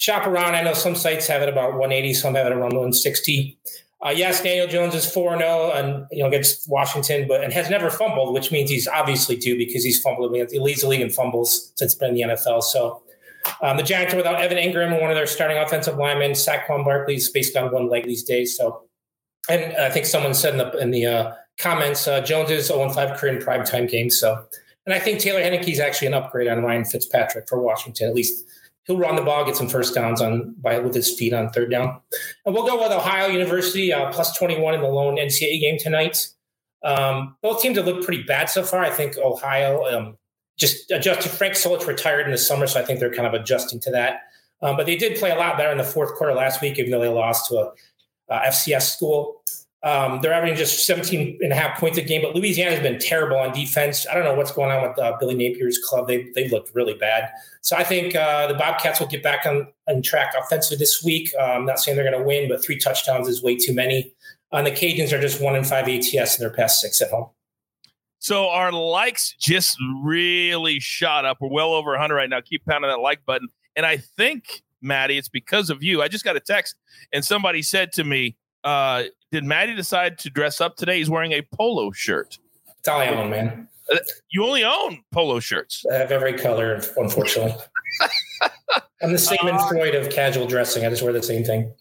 shop 0.00 0.26
around. 0.26 0.54
I 0.54 0.62
know 0.62 0.72
some 0.72 0.96
sites 0.96 1.26
have 1.28 1.42
it 1.42 1.48
about 1.48 1.72
180, 1.72 2.14
some 2.14 2.34
have 2.34 2.46
it 2.46 2.52
around 2.52 2.72
160. 2.72 3.56
Uh, 4.04 4.08
yes, 4.08 4.42
Daniel 4.42 4.66
Jones 4.66 4.94
is 4.94 5.10
4 5.12 5.36
0 5.38 5.72
and 5.72 6.06
you 6.10 6.22
know 6.22 6.28
against 6.28 6.68
Washington, 6.68 7.28
but 7.28 7.44
and 7.44 7.52
has 7.52 7.68
never 7.68 7.90
fumbled, 7.90 8.32
which 8.32 8.50
means 8.50 8.70
he's 8.70 8.88
obviously 8.88 9.36
due 9.36 9.58
because 9.58 9.84
he's 9.84 10.00
fumbled. 10.00 10.34
He 10.34 10.58
leads 10.58 10.80
the 10.80 10.88
league 10.88 11.02
in 11.02 11.10
fumbles 11.10 11.72
since 11.76 11.94
been 11.94 12.10
in 12.10 12.14
the 12.14 12.34
NFL. 12.34 12.62
So 12.62 13.02
um, 13.60 13.76
the 13.76 13.82
Giants 13.82 14.14
are 14.14 14.16
without 14.16 14.40
Evan 14.40 14.56
Engram, 14.56 14.98
one 15.00 15.10
of 15.10 15.16
their 15.16 15.26
starting 15.26 15.58
offensive 15.58 15.98
linemen. 15.98 16.32
Saquon 16.32 16.82
Barkley's 16.82 17.28
based 17.28 17.56
on 17.56 17.70
one 17.70 17.90
leg 17.90 18.06
these 18.06 18.22
days. 18.22 18.56
So, 18.56 18.84
and 19.50 19.76
I 19.76 19.90
think 19.90 20.06
someone 20.06 20.32
said 20.32 20.54
in 20.54 20.58
the 20.58 20.78
in 20.78 20.90
the 20.90 21.04
uh, 21.04 21.34
comments, 21.58 22.08
uh, 22.08 22.22
Jones 22.22 22.50
is 22.50 22.68
0 22.68 22.88
5 22.88 23.18
career 23.18 23.36
in 23.36 23.42
primetime 23.42 23.86
games. 23.86 24.18
So, 24.18 24.46
and 24.86 24.94
I 24.94 24.98
think 24.98 25.20
Taylor 25.20 25.40
Heinicke 25.40 25.68
is 25.68 25.78
actually 25.78 26.08
an 26.08 26.14
upgrade 26.14 26.48
on 26.48 26.62
Ryan 26.62 26.86
Fitzpatrick 26.86 27.50
for 27.50 27.60
Washington, 27.60 28.08
at 28.08 28.14
least 28.14 28.46
he'll 28.90 28.98
run 28.98 29.14
the 29.14 29.22
ball, 29.22 29.44
get 29.44 29.56
some 29.56 29.68
first 29.68 29.94
downs 29.94 30.20
on 30.20 30.52
by 30.58 30.78
with 30.80 30.94
his 30.94 31.14
feet 31.14 31.32
on 31.32 31.48
third 31.50 31.70
down. 31.70 32.00
And 32.44 32.54
we'll 32.54 32.66
go 32.66 32.82
with 32.82 32.90
Ohio 32.90 33.28
University 33.28 33.92
uh, 33.92 34.10
plus 34.10 34.36
21 34.36 34.74
in 34.74 34.80
the 34.80 34.88
lone 34.88 35.16
NCAA 35.16 35.60
game 35.60 35.78
tonight. 35.78 36.26
Um, 36.82 37.36
both 37.40 37.62
teams 37.62 37.76
have 37.76 37.86
looked 37.86 38.04
pretty 38.04 38.24
bad 38.24 38.50
so 38.50 38.64
far. 38.64 38.80
I 38.80 38.90
think 38.90 39.16
Ohio 39.16 39.84
um, 39.84 40.18
just 40.58 40.90
adjusted. 40.90 41.30
Frank 41.30 41.54
Solich 41.54 41.86
retired 41.86 42.26
in 42.26 42.32
the 42.32 42.38
summer, 42.38 42.66
so 42.66 42.80
I 42.80 42.84
think 42.84 42.98
they're 42.98 43.14
kind 43.14 43.28
of 43.28 43.34
adjusting 43.34 43.78
to 43.80 43.90
that. 43.92 44.22
Um, 44.60 44.76
but 44.76 44.86
they 44.86 44.96
did 44.96 45.18
play 45.18 45.30
a 45.30 45.36
lot 45.36 45.56
better 45.56 45.70
in 45.70 45.78
the 45.78 45.84
fourth 45.84 46.14
quarter 46.16 46.34
last 46.34 46.60
week, 46.60 46.78
even 46.78 46.90
though 46.90 47.00
they 47.00 47.08
lost 47.08 47.48
to 47.50 47.58
a, 47.58 47.72
a 48.28 48.48
FCS 48.48 48.96
school. 48.96 49.42
Um, 49.82 50.20
they're 50.20 50.32
averaging 50.32 50.58
just 50.58 50.84
17 50.84 51.38
and 51.40 51.52
a 51.52 51.56
half 51.56 51.78
points 51.78 51.96
a 51.96 52.02
game, 52.02 52.20
but 52.20 52.34
Louisiana 52.34 52.72
has 52.72 52.80
been 52.80 52.98
terrible 52.98 53.38
on 53.38 53.52
defense. 53.52 54.06
I 54.06 54.14
don't 54.14 54.24
know 54.24 54.34
what's 54.34 54.52
going 54.52 54.70
on 54.70 54.86
with 54.86 54.98
uh, 54.98 55.16
Billy 55.18 55.34
Napier's 55.34 55.78
club. 55.78 56.06
They, 56.06 56.28
they've 56.34 56.52
looked 56.52 56.74
really 56.74 56.94
bad. 56.94 57.30
So 57.62 57.76
I 57.76 57.84
think 57.84 58.14
uh, 58.14 58.46
the 58.46 58.54
Bobcats 58.54 59.00
will 59.00 59.06
get 59.06 59.22
back 59.22 59.46
on, 59.46 59.68
on 59.88 60.02
track 60.02 60.34
offensively 60.38 60.76
this 60.76 61.02
week. 61.02 61.32
Uh, 61.38 61.44
I'm 61.44 61.64
not 61.64 61.80
saying 61.80 61.96
they're 61.96 62.08
going 62.08 62.20
to 62.20 62.26
win, 62.26 62.48
but 62.48 62.62
three 62.62 62.78
touchdowns 62.78 63.26
is 63.26 63.42
way 63.42 63.56
too 63.56 63.72
many. 63.72 64.12
And 64.52 64.66
the 64.66 64.70
Cajuns 64.70 65.12
are 65.12 65.20
just 65.20 65.40
one 65.40 65.56
in 65.56 65.64
five 65.64 65.88
ATS 65.88 66.38
in 66.38 66.40
their 66.40 66.50
past 66.50 66.80
six 66.80 67.00
at 67.00 67.10
home. 67.10 67.30
So 68.18 68.50
our 68.50 68.70
likes 68.70 69.34
just 69.40 69.78
really 70.02 70.78
shot 70.78 71.24
up. 71.24 71.38
We're 71.40 71.48
well 71.48 71.72
over 71.72 71.92
100 71.92 72.14
right 72.14 72.28
now. 72.28 72.42
Keep 72.42 72.66
pounding 72.66 72.90
that 72.90 73.00
like 73.00 73.24
button. 73.24 73.48
And 73.76 73.86
I 73.86 73.96
think, 73.96 74.62
Maddie, 74.82 75.16
it's 75.16 75.30
because 75.30 75.70
of 75.70 75.82
you. 75.82 76.02
I 76.02 76.08
just 76.08 76.24
got 76.24 76.36
a 76.36 76.40
text 76.40 76.76
and 77.14 77.24
somebody 77.24 77.62
said 77.62 77.92
to 77.92 78.04
me, 78.04 78.36
uh, 78.64 79.04
did 79.32 79.44
Maddie 79.44 79.74
decide 79.74 80.18
to 80.18 80.30
dress 80.30 80.60
up 80.60 80.76
today? 80.76 80.98
He's 80.98 81.10
wearing 81.10 81.32
a 81.32 81.42
polo 81.54 81.90
shirt. 81.92 82.38
That's 82.66 82.88
all 82.88 83.00
I 83.00 83.08
own, 83.08 83.30
man. 83.30 83.68
Uh, 83.92 83.98
you 84.30 84.44
only 84.44 84.64
own 84.64 85.02
polo 85.12 85.40
shirts. 85.40 85.84
I 85.90 85.96
have 85.96 86.12
every 86.12 86.34
color, 86.34 86.80
unfortunately. 86.96 87.54
I'm 89.02 89.12
the 89.12 89.18
same 89.18 89.38
uh, 89.42 89.68
Freud 89.68 89.94
of 89.94 90.10
casual 90.10 90.46
dressing. 90.46 90.84
I 90.84 90.90
just 90.90 91.02
wear 91.02 91.12
the 91.12 91.22
same 91.22 91.44
thing. 91.44 91.72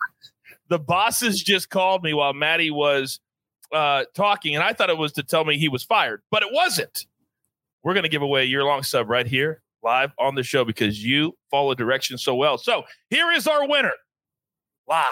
The 0.69 0.79
bosses 0.79 1.41
just 1.41 1.69
called 1.69 2.03
me 2.03 2.13
while 2.13 2.33
Maddie 2.33 2.71
was 2.71 3.19
uh, 3.71 4.05
talking, 4.15 4.55
and 4.55 4.63
I 4.63 4.73
thought 4.73 4.89
it 4.89 4.97
was 4.97 5.13
to 5.13 5.23
tell 5.23 5.45
me 5.45 5.57
he 5.57 5.67
was 5.67 5.83
fired, 5.83 6.21
but 6.31 6.43
it 6.43 6.49
wasn't. 6.51 7.05
We're 7.83 7.93
going 7.93 8.03
to 8.03 8.09
give 8.09 8.21
away 8.21 8.41
a 8.41 8.45
year 8.45 8.63
long 8.63 8.83
sub 8.83 9.09
right 9.09 9.25
here, 9.25 9.61
live 9.83 10.11
on 10.19 10.35
the 10.35 10.43
show, 10.43 10.65
because 10.65 11.03
you 11.03 11.37
follow 11.49 11.73
directions 11.75 12.23
so 12.23 12.35
well. 12.35 12.57
So 12.57 12.83
here 13.09 13.31
is 13.31 13.47
our 13.47 13.67
winner 13.67 13.93
live 14.87 15.05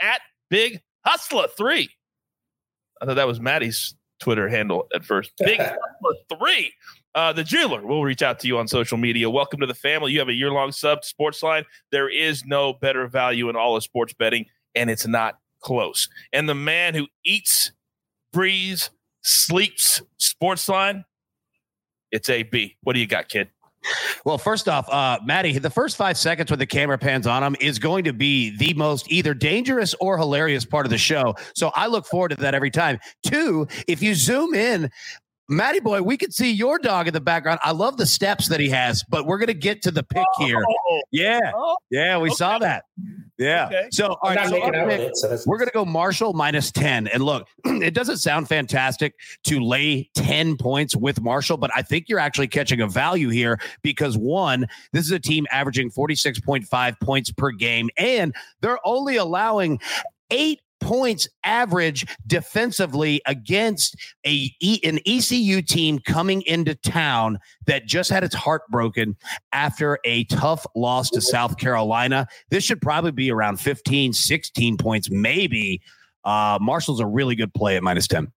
at 0.00 0.20
Big 0.48 0.80
Hustler 1.06 1.46
3. 1.56 1.88
I 3.00 3.06
thought 3.06 3.14
that 3.14 3.28
was 3.28 3.38
Maddie's 3.38 3.94
Twitter 4.18 4.48
handle 4.48 4.88
at 4.92 5.04
first. 5.04 5.30
Big 5.38 5.60
Hustler 5.60 6.38
3. 6.38 6.72
Uh, 7.14 7.32
the 7.32 7.44
jeweler 7.44 7.86
will 7.86 8.02
reach 8.02 8.22
out 8.22 8.40
to 8.40 8.48
you 8.48 8.58
on 8.58 8.66
social 8.66 8.98
media. 8.98 9.30
Welcome 9.30 9.60
to 9.60 9.66
the 9.66 9.74
family. 9.74 10.12
You 10.12 10.18
have 10.18 10.28
a 10.28 10.34
year 10.34 10.50
long 10.50 10.72
sub 10.72 11.02
to 11.02 11.14
Sportsline. 11.14 11.64
There 11.92 12.08
is 12.08 12.44
no 12.44 12.74
better 12.74 13.06
value 13.06 13.48
in 13.48 13.56
all 13.56 13.76
of 13.76 13.84
sports 13.84 14.12
betting, 14.14 14.46
and 14.74 14.90
it's 14.90 15.06
not 15.06 15.38
close. 15.60 16.08
And 16.32 16.48
the 16.48 16.54
man 16.54 16.94
who 16.94 17.06
eats 17.24 17.70
breathes, 18.32 18.90
sleeps 19.22 20.02
Sportsline, 20.20 21.04
it's 22.10 22.28
AB. 22.28 22.76
What 22.82 22.94
do 22.94 23.00
you 23.00 23.06
got, 23.06 23.28
kid? 23.28 23.48
Well, 24.24 24.38
first 24.38 24.68
off, 24.68 24.88
uh, 24.88 25.18
Maddie, 25.24 25.58
the 25.58 25.70
first 25.70 25.96
five 25.96 26.16
seconds 26.16 26.50
when 26.50 26.58
the 26.58 26.66
camera 26.66 26.98
pans 26.98 27.26
on 27.26 27.42
him 27.42 27.56
is 27.60 27.78
going 27.78 28.04
to 28.04 28.12
be 28.12 28.56
the 28.56 28.74
most 28.74 29.10
either 29.10 29.34
dangerous 29.34 29.94
or 30.00 30.18
hilarious 30.18 30.64
part 30.64 30.86
of 30.86 30.90
the 30.90 30.98
show. 30.98 31.34
So 31.54 31.70
I 31.74 31.86
look 31.86 32.06
forward 32.06 32.30
to 32.30 32.36
that 32.36 32.54
every 32.54 32.70
time. 32.70 32.98
Two, 33.24 33.68
if 33.86 34.02
you 34.02 34.14
zoom 34.14 34.54
in 34.54 34.90
Matty 35.48 35.78
boy, 35.78 36.02
we 36.02 36.16
can 36.16 36.32
see 36.32 36.50
your 36.50 36.78
dog 36.78 37.06
in 37.06 37.14
the 37.14 37.20
background. 37.20 37.60
I 37.62 37.70
love 37.70 37.98
the 37.98 38.06
steps 38.06 38.48
that 38.48 38.58
he 38.58 38.68
has, 38.70 39.04
but 39.08 39.26
we're 39.26 39.38
gonna 39.38 39.54
get 39.54 39.80
to 39.82 39.92
the 39.92 40.02
pick 40.02 40.26
oh, 40.40 40.44
here. 40.44 40.60
Yeah, 41.12 41.52
oh, 41.54 41.76
yeah, 41.90 42.18
we 42.18 42.30
okay. 42.30 42.34
saw 42.34 42.58
that. 42.58 42.84
Yeah. 43.38 43.66
Okay. 43.66 43.88
So, 43.90 44.16
all 44.22 44.34
right, 44.34 44.48
so 44.48 44.60
pick, 44.86 45.10
so 45.14 45.36
we're 45.46 45.58
gonna 45.58 45.70
go 45.72 45.84
Marshall 45.84 46.32
minus 46.32 46.70
ten. 46.70 47.06
And 47.08 47.22
look, 47.22 47.46
it 47.64 47.92
doesn't 47.92 48.18
sound 48.18 48.48
fantastic 48.48 49.14
to 49.44 49.60
lay 49.60 50.10
ten 50.14 50.56
points 50.56 50.96
with 50.96 51.20
Marshall, 51.20 51.58
but 51.58 51.70
I 51.76 51.82
think 51.82 52.08
you're 52.08 52.18
actually 52.18 52.48
catching 52.48 52.80
a 52.80 52.86
value 52.86 53.28
here 53.28 53.60
because 53.82 54.16
one, 54.16 54.66
this 54.92 55.04
is 55.04 55.10
a 55.12 55.20
team 55.20 55.46
averaging 55.50 55.90
forty 55.90 56.14
six 56.14 56.40
point 56.40 56.66
five 56.66 56.98
points 57.00 57.30
per 57.30 57.50
game, 57.50 57.90
and 57.98 58.34
they're 58.62 58.78
only 58.86 59.16
allowing 59.16 59.80
eight 60.30 60.60
points 60.86 61.28
average 61.42 62.06
defensively 62.28 63.20
against 63.26 63.96
a 64.24 64.54
an 64.84 65.00
ECU 65.04 65.60
team 65.60 65.98
coming 65.98 66.42
into 66.42 66.76
town 66.76 67.38
that 67.66 67.86
just 67.86 68.08
had 68.08 68.22
its 68.22 68.36
heart 68.36 68.62
broken 68.70 69.16
after 69.52 69.98
a 70.04 70.22
tough 70.24 70.64
loss 70.76 71.10
to 71.10 71.20
South 71.20 71.58
Carolina. 71.58 72.28
This 72.50 72.62
should 72.62 72.80
probably 72.80 73.10
be 73.10 73.32
around 73.32 73.58
15, 73.58 74.12
16 74.12 74.76
points, 74.76 75.10
maybe. 75.10 75.82
Uh, 76.24 76.58
Marshall's 76.60 77.00
a 77.00 77.06
really 77.06 77.34
good 77.34 77.52
play 77.52 77.76
at 77.76 77.82
minus 77.82 78.06
10. 78.06 78.32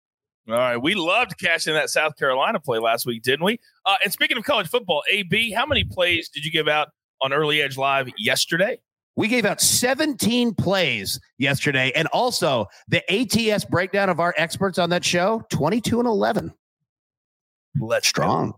All 0.48 0.54
right. 0.54 0.76
We 0.76 0.94
loved 0.94 1.38
cashing 1.38 1.74
that 1.74 1.90
South 1.90 2.16
Carolina 2.16 2.60
play 2.60 2.78
last 2.78 3.06
week, 3.06 3.24
didn't 3.24 3.44
we? 3.44 3.58
Uh, 3.84 3.96
and 4.04 4.12
speaking 4.12 4.36
of 4.36 4.44
college 4.44 4.68
football, 4.68 5.02
AB, 5.10 5.50
how 5.50 5.66
many 5.66 5.82
plays 5.82 6.28
did 6.28 6.44
you 6.44 6.52
give 6.52 6.68
out 6.68 6.90
on 7.20 7.32
Early 7.32 7.60
Edge 7.60 7.76
Live 7.76 8.08
yesterday? 8.16 8.78
We 9.16 9.28
gave 9.28 9.46
out 9.46 9.60
17 9.60 10.54
plays 10.54 11.18
yesterday. 11.38 11.90
And 11.96 12.06
also 12.08 12.66
the 12.88 13.02
ATS 13.10 13.64
breakdown 13.64 14.10
of 14.10 14.20
our 14.20 14.34
experts 14.36 14.78
on 14.78 14.90
that 14.90 15.04
show 15.04 15.42
22 15.50 15.98
and 15.98 16.06
11. 16.06 16.52
Let's 17.80 18.08
strong. 18.08 18.54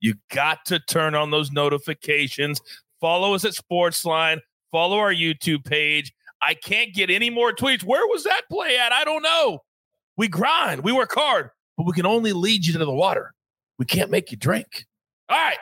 You 0.00 0.14
got 0.30 0.64
to 0.66 0.78
turn 0.78 1.14
on 1.14 1.30
those 1.30 1.50
notifications. 1.50 2.60
Follow 3.00 3.34
us 3.34 3.44
at 3.44 3.52
Sportsline. 3.52 4.40
Follow 4.70 4.98
our 4.98 5.12
YouTube 5.12 5.64
page. 5.64 6.12
I 6.42 6.54
can't 6.54 6.92
get 6.92 7.10
any 7.10 7.30
more 7.30 7.52
tweets. 7.52 7.82
Where 7.82 8.06
was 8.06 8.24
that 8.24 8.42
play 8.50 8.76
at? 8.76 8.92
I 8.92 9.04
don't 9.04 9.22
know. 9.22 9.60
We 10.16 10.28
grind, 10.28 10.84
we 10.84 10.92
work 10.92 11.12
hard, 11.14 11.50
but 11.76 11.86
we 11.86 11.92
can 11.92 12.06
only 12.06 12.32
lead 12.32 12.66
you 12.66 12.72
to 12.74 12.78
the 12.78 12.92
water. 12.92 13.32
We 13.78 13.86
can't 13.86 14.10
make 14.10 14.30
you 14.30 14.36
drink. 14.36 14.84
All 15.28 15.38
right. 15.38 15.58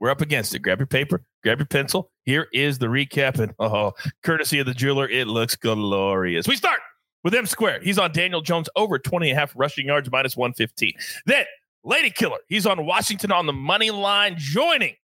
We're 0.00 0.10
up 0.10 0.20
against 0.20 0.54
it. 0.54 0.58
Grab 0.58 0.78
your 0.78 0.86
paper, 0.86 1.22
grab 1.42 1.58
your 1.58 1.66
pencil. 1.66 2.10
Here 2.26 2.48
is 2.52 2.78
the 2.78 2.86
recap. 2.86 3.38
And 3.38 3.54
oh, 3.58 3.92
courtesy 4.22 4.58
of 4.58 4.66
the 4.66 4.74
jeweler, 4.74 5.08
it 5.08 5.28
looks 5.28 5.56
glorious. 5.56 6.46
We 6.46 6.56
start 6.56 6.80
with 7.24 7.34
M 7.34 7.46
squared. 7.46 7.82
He's 7.82 7.98
on 7.98 8.12
Daniel 8.12 8.42
Jones 8.42 8.68
over 8.76 8.98
20 8.98 9.30
and 9.30 9.36
a 9.36 9.40
half 9.40 9.52
rushing 9.56 9.86
yards, 9.86 10.10
minus 10.10 10.36
115. 10.36 10.92
Then 11.24 11.46
Lady 11.84 12.10
Killer. 12.10 12.38
He's 12.48 12.66
on 12.66 12.84
Washington 12.84 13.32
on 13.32 13.46
the 13.46 13.52
money 13.52 13.90
line, 13.90 14.34
joining 14.36 14.96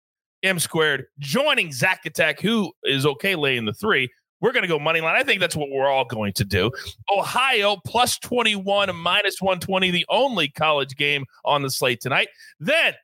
M 0.43 0.59
squared, 0.59 1.07
joining 1.21 1.73
Zach 1.73 2.05
Attack, 2.05 2.41
who 2.41 2.73
is 2.83 3.07
okay 3.07 3.37
laying 3.37 3.65
the 3.65 3.73
three. 3.73 4.11
We're 4.41 4.53
going 4.53 4.63
to 4.63 4.69
go 4.69 4.81
money 4.81 5.01
line. 5.01 5.15
I 5.15 5.23
think 5.23 5.41
that's 5.41 5.55
what 5.55 5.71
we're 5.71 5.89
all 5.89 6.05
going 6.05 6.33
to 6.33 6.45
do. 6.45 6.73
Ohio 7.17 7.77
plus 7.87 8.19
21, 8.19 8.95
minus 8.97 9.41
120, 9.41 9.93
the 9.93 10.05
only 10.09 10.49
college 10.49 10.97
game 10.97 11.25
on 11.45 11.63
the 11.63 11.71
slate 11.71 12.01
tonight. 12.01 12.29
Then 12.59 12.95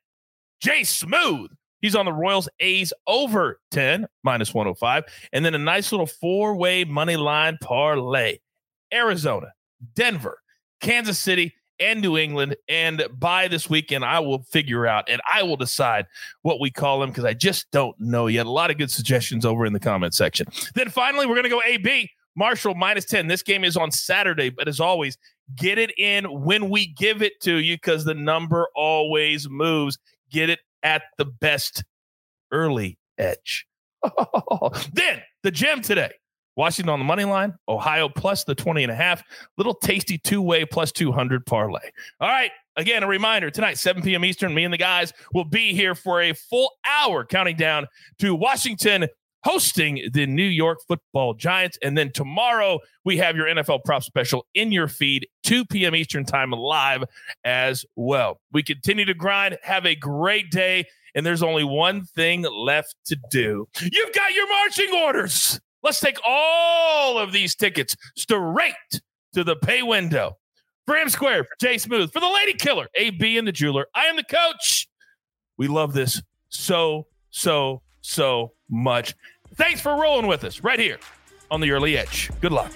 Jay 0.61 0.83
Smooth 0.83 1.53
He's 1.81 1.95
on 1.95 2.07
the 2.07 2.13
Royals 2.13 2.49
A's 2.61 2.93
over 3.07 3.61
10, 3.71 4.07
minus 4.23 4.53
105. 4.53 5.05
And 5.33 5.45
then 5.45 5.55
a 5.55 5.59
nice 5.59 5.93
little 5.93 6.07
four 6.07 6.57
way 6.57 6.85
money 6.85 7.17
line 7.17 7.59
parlay 7.61 8.39
Arizona, 8.93 9.53
Denver, 9.95 10.39
Kansas 10.81 11.19
City, 11.19 11.55
and 11.81 12.01
New 12.01 12.17
England. 12.19 12.57
And 12.69 13.05
by 13.17 13.49
this 13.49 13.71
weekend, 13.71 14.05
I 14.05 14.21
will 14.21 14.43
figure 14.43 14.87
out 14.87 15.09
and 15.09 15.21
I 15.33 15.43
will 15.43 15.57
decide 15.57 16.07
what 16.43 16.61
we 16.61 16.71
call 16.71 17.01
them 17.01 17.11
because 17.11 17.25
I 17.25 17.35
just 17.35 17.71
don't 17.71 17.99
know 18.01 18.27
yet. 18.27 18.47
A 18.47 18.51
lot 18.51 18.71
of 18.71 18.79
good 18.79 18.91
suggestions 18.91 19.45
over 19.45 19.65
in 19.65 19.73
the 19.73 19.81
comment 19.81 20.15
section. 20.15 20.47
Then 20.75 20.91
finally, 20.91 21.27
we're 21.27 21.35
going 21.35 21.45
to 21.45 21.51
go 21.51 21.63
AB. 21.65 22.11
Marshall 22.37 22.77
minus 22.77 23.05
10. 23.05 23.27
This 23.27 23.43
game 23.43 23.65
is 23.65 23.77
on 23.77 23.91
Saturday, 23.91 24.49
but 24.49 24.69
as 24.69 24.79
always, 24.79 25.19
get 25.57 25.77
it 25.77 25.93
in 25.99 26.25
when 26.25 26.71
we 26.71 26.87
give 26.87 27.21
it 27.21 27.41
to 27.41 27.57
you 27.57 27.75
because 27.75 28.05
the 28.05 28.15
number 28.15 28.69
always 28.77 29.49
moves. 29.49 29.99
Get 30.31 30.49
it 30.49 30.61
at 30.83 31.03
the 31.17 31.25
best 31.25 31.85
early 32.53 32.99
edge. 33.19 33.67
then 34.93 35.23
the 35.43 35.51
gem 35.51 35.83
today. 35.83 36.13
Washington 36.57 36.91
on 36.91 36.99
the 36.99 37.05
money 37.05 37.25
line, 37.25 37.55
Ohio 37.69 38.09
plus 38.09 38.43
the 38.43 38.55
20 38.55 38.83
and 38.83 38.91
a 38.91 38.95
half, 38.95 39.23
little 39.57 39.75
tasty 39.75 40.19
two 40.19 40.43
way 40.43 40.65
plus 40.65 40.91
200 40.91 41.47
parlay. 41.47 41.79
All 42.21 42.29
right. 42.29 42.51
Again, 42.75 43.05
a 43.05 43.07
reminder 43.07 43.49
tonight, 43.49 43.79
7 43.79 44.03
p.m. 44.03 44.25
Eastern, 44.25 44.55
me 44.55 44.65
and 44.65 44.75
the 44.75 44.79
guys 44.79 45.13
will 45.33 45.45
be 45.45 45.73
here 45.73 45.95
for 45.95 46.21
a 46.21 46.33
full 46.33 46.73
hour 46.85 47.25
counting 47.25 47.57
down 47.57 47.87
to 48.19 48.35
Washington 48.35 49.07
hosting 49.49 50.07
the 50.13 50.27
New 50.27 50.45
York 50.45 50.79
football 50.87 51.33
Giants. 51.33 51.79
And 51.83 51.97
then 51.97 52.13
tomorrow, 52.13 52.81
we 53.07 53.17
have 53.17 53.35
your 53.35 53.47
NFL 53.47 53.83
prop 53.83 54.03
special 54.03 54.45
in 54.53 54.71
your 54.73 54.89
feed, 54.89 55.27
2 55.45 55.65
p.m. 55.65 55.97
Eastern 55.97 56.27
time 56.27 56.51
live 56.51 57.03
as 57.45 57.87
well. 57.97 58.43
We 58.53 58.63
continue 58.63 59.07
to 59.07 59.15
grind. 59.15 59.57
Have 59.63 59.87
a 59.87 59.95
great 59.95 60.51
day. 60.51 60.85
And 61.15 61.25
there's 61.25 61.43
only 61.43 61.65
one 61.65 62.05
thing 62.05 62.43
left 62.43 62.95
to 63.07 63.17
do. 63.31 63.67
You've 63.81 64.13
got 64.13 64.35
your 64.35 64.47
marching 64.51 64.95
orders. 65.03 65.59
Let's 65.83 66.01
take 66.01 66.19
all 66.27 67.17
of 67.17 67.33
these 67.33 67.55
tickets 67.55 67.97
straight 68.19 68.75
to 69.33 69.45
the 69.45 69.57
pay 69.57 69.83
window. 69.83 70.37
For 70.85 70.95
M 70.95 71.09
Square, 71.09 71.45
for 71.45 71.57
Jay 71.59 71.79
Smooth, 71.79 72.13
for 72.13 72.21
the 72.21 72.29
Lady 72.29 72.53
Killer, 72.53 72.87
AB 72.97 73.39
and 73.39 73.49
the 73.49 73.53
Jeweler. 73.53 73.87
I 73.95 74.05
am 74.07 74.17
the 74.17 74.25
coach. 74.25 74.89
We 75.57 75.69
love 75.69 75.95
this 75.95 76.21
so, 76.51 77.07
so, 77.31 77.81
so 78.03 78.53
much. 78.69 79.15
Thanks 79.59 79.81
for 79.81 80.01
rolling 80.01 80.29
with 80.29 80.45
us 80.45 80.63
right 80.63 80.79
here 80.79 81.01
on 81.51 81.61
the 81.61 81.73
early 81.73 81.99
edge. 81.99 82.31
Good 82.41 82.53
luck. 82.53 82.73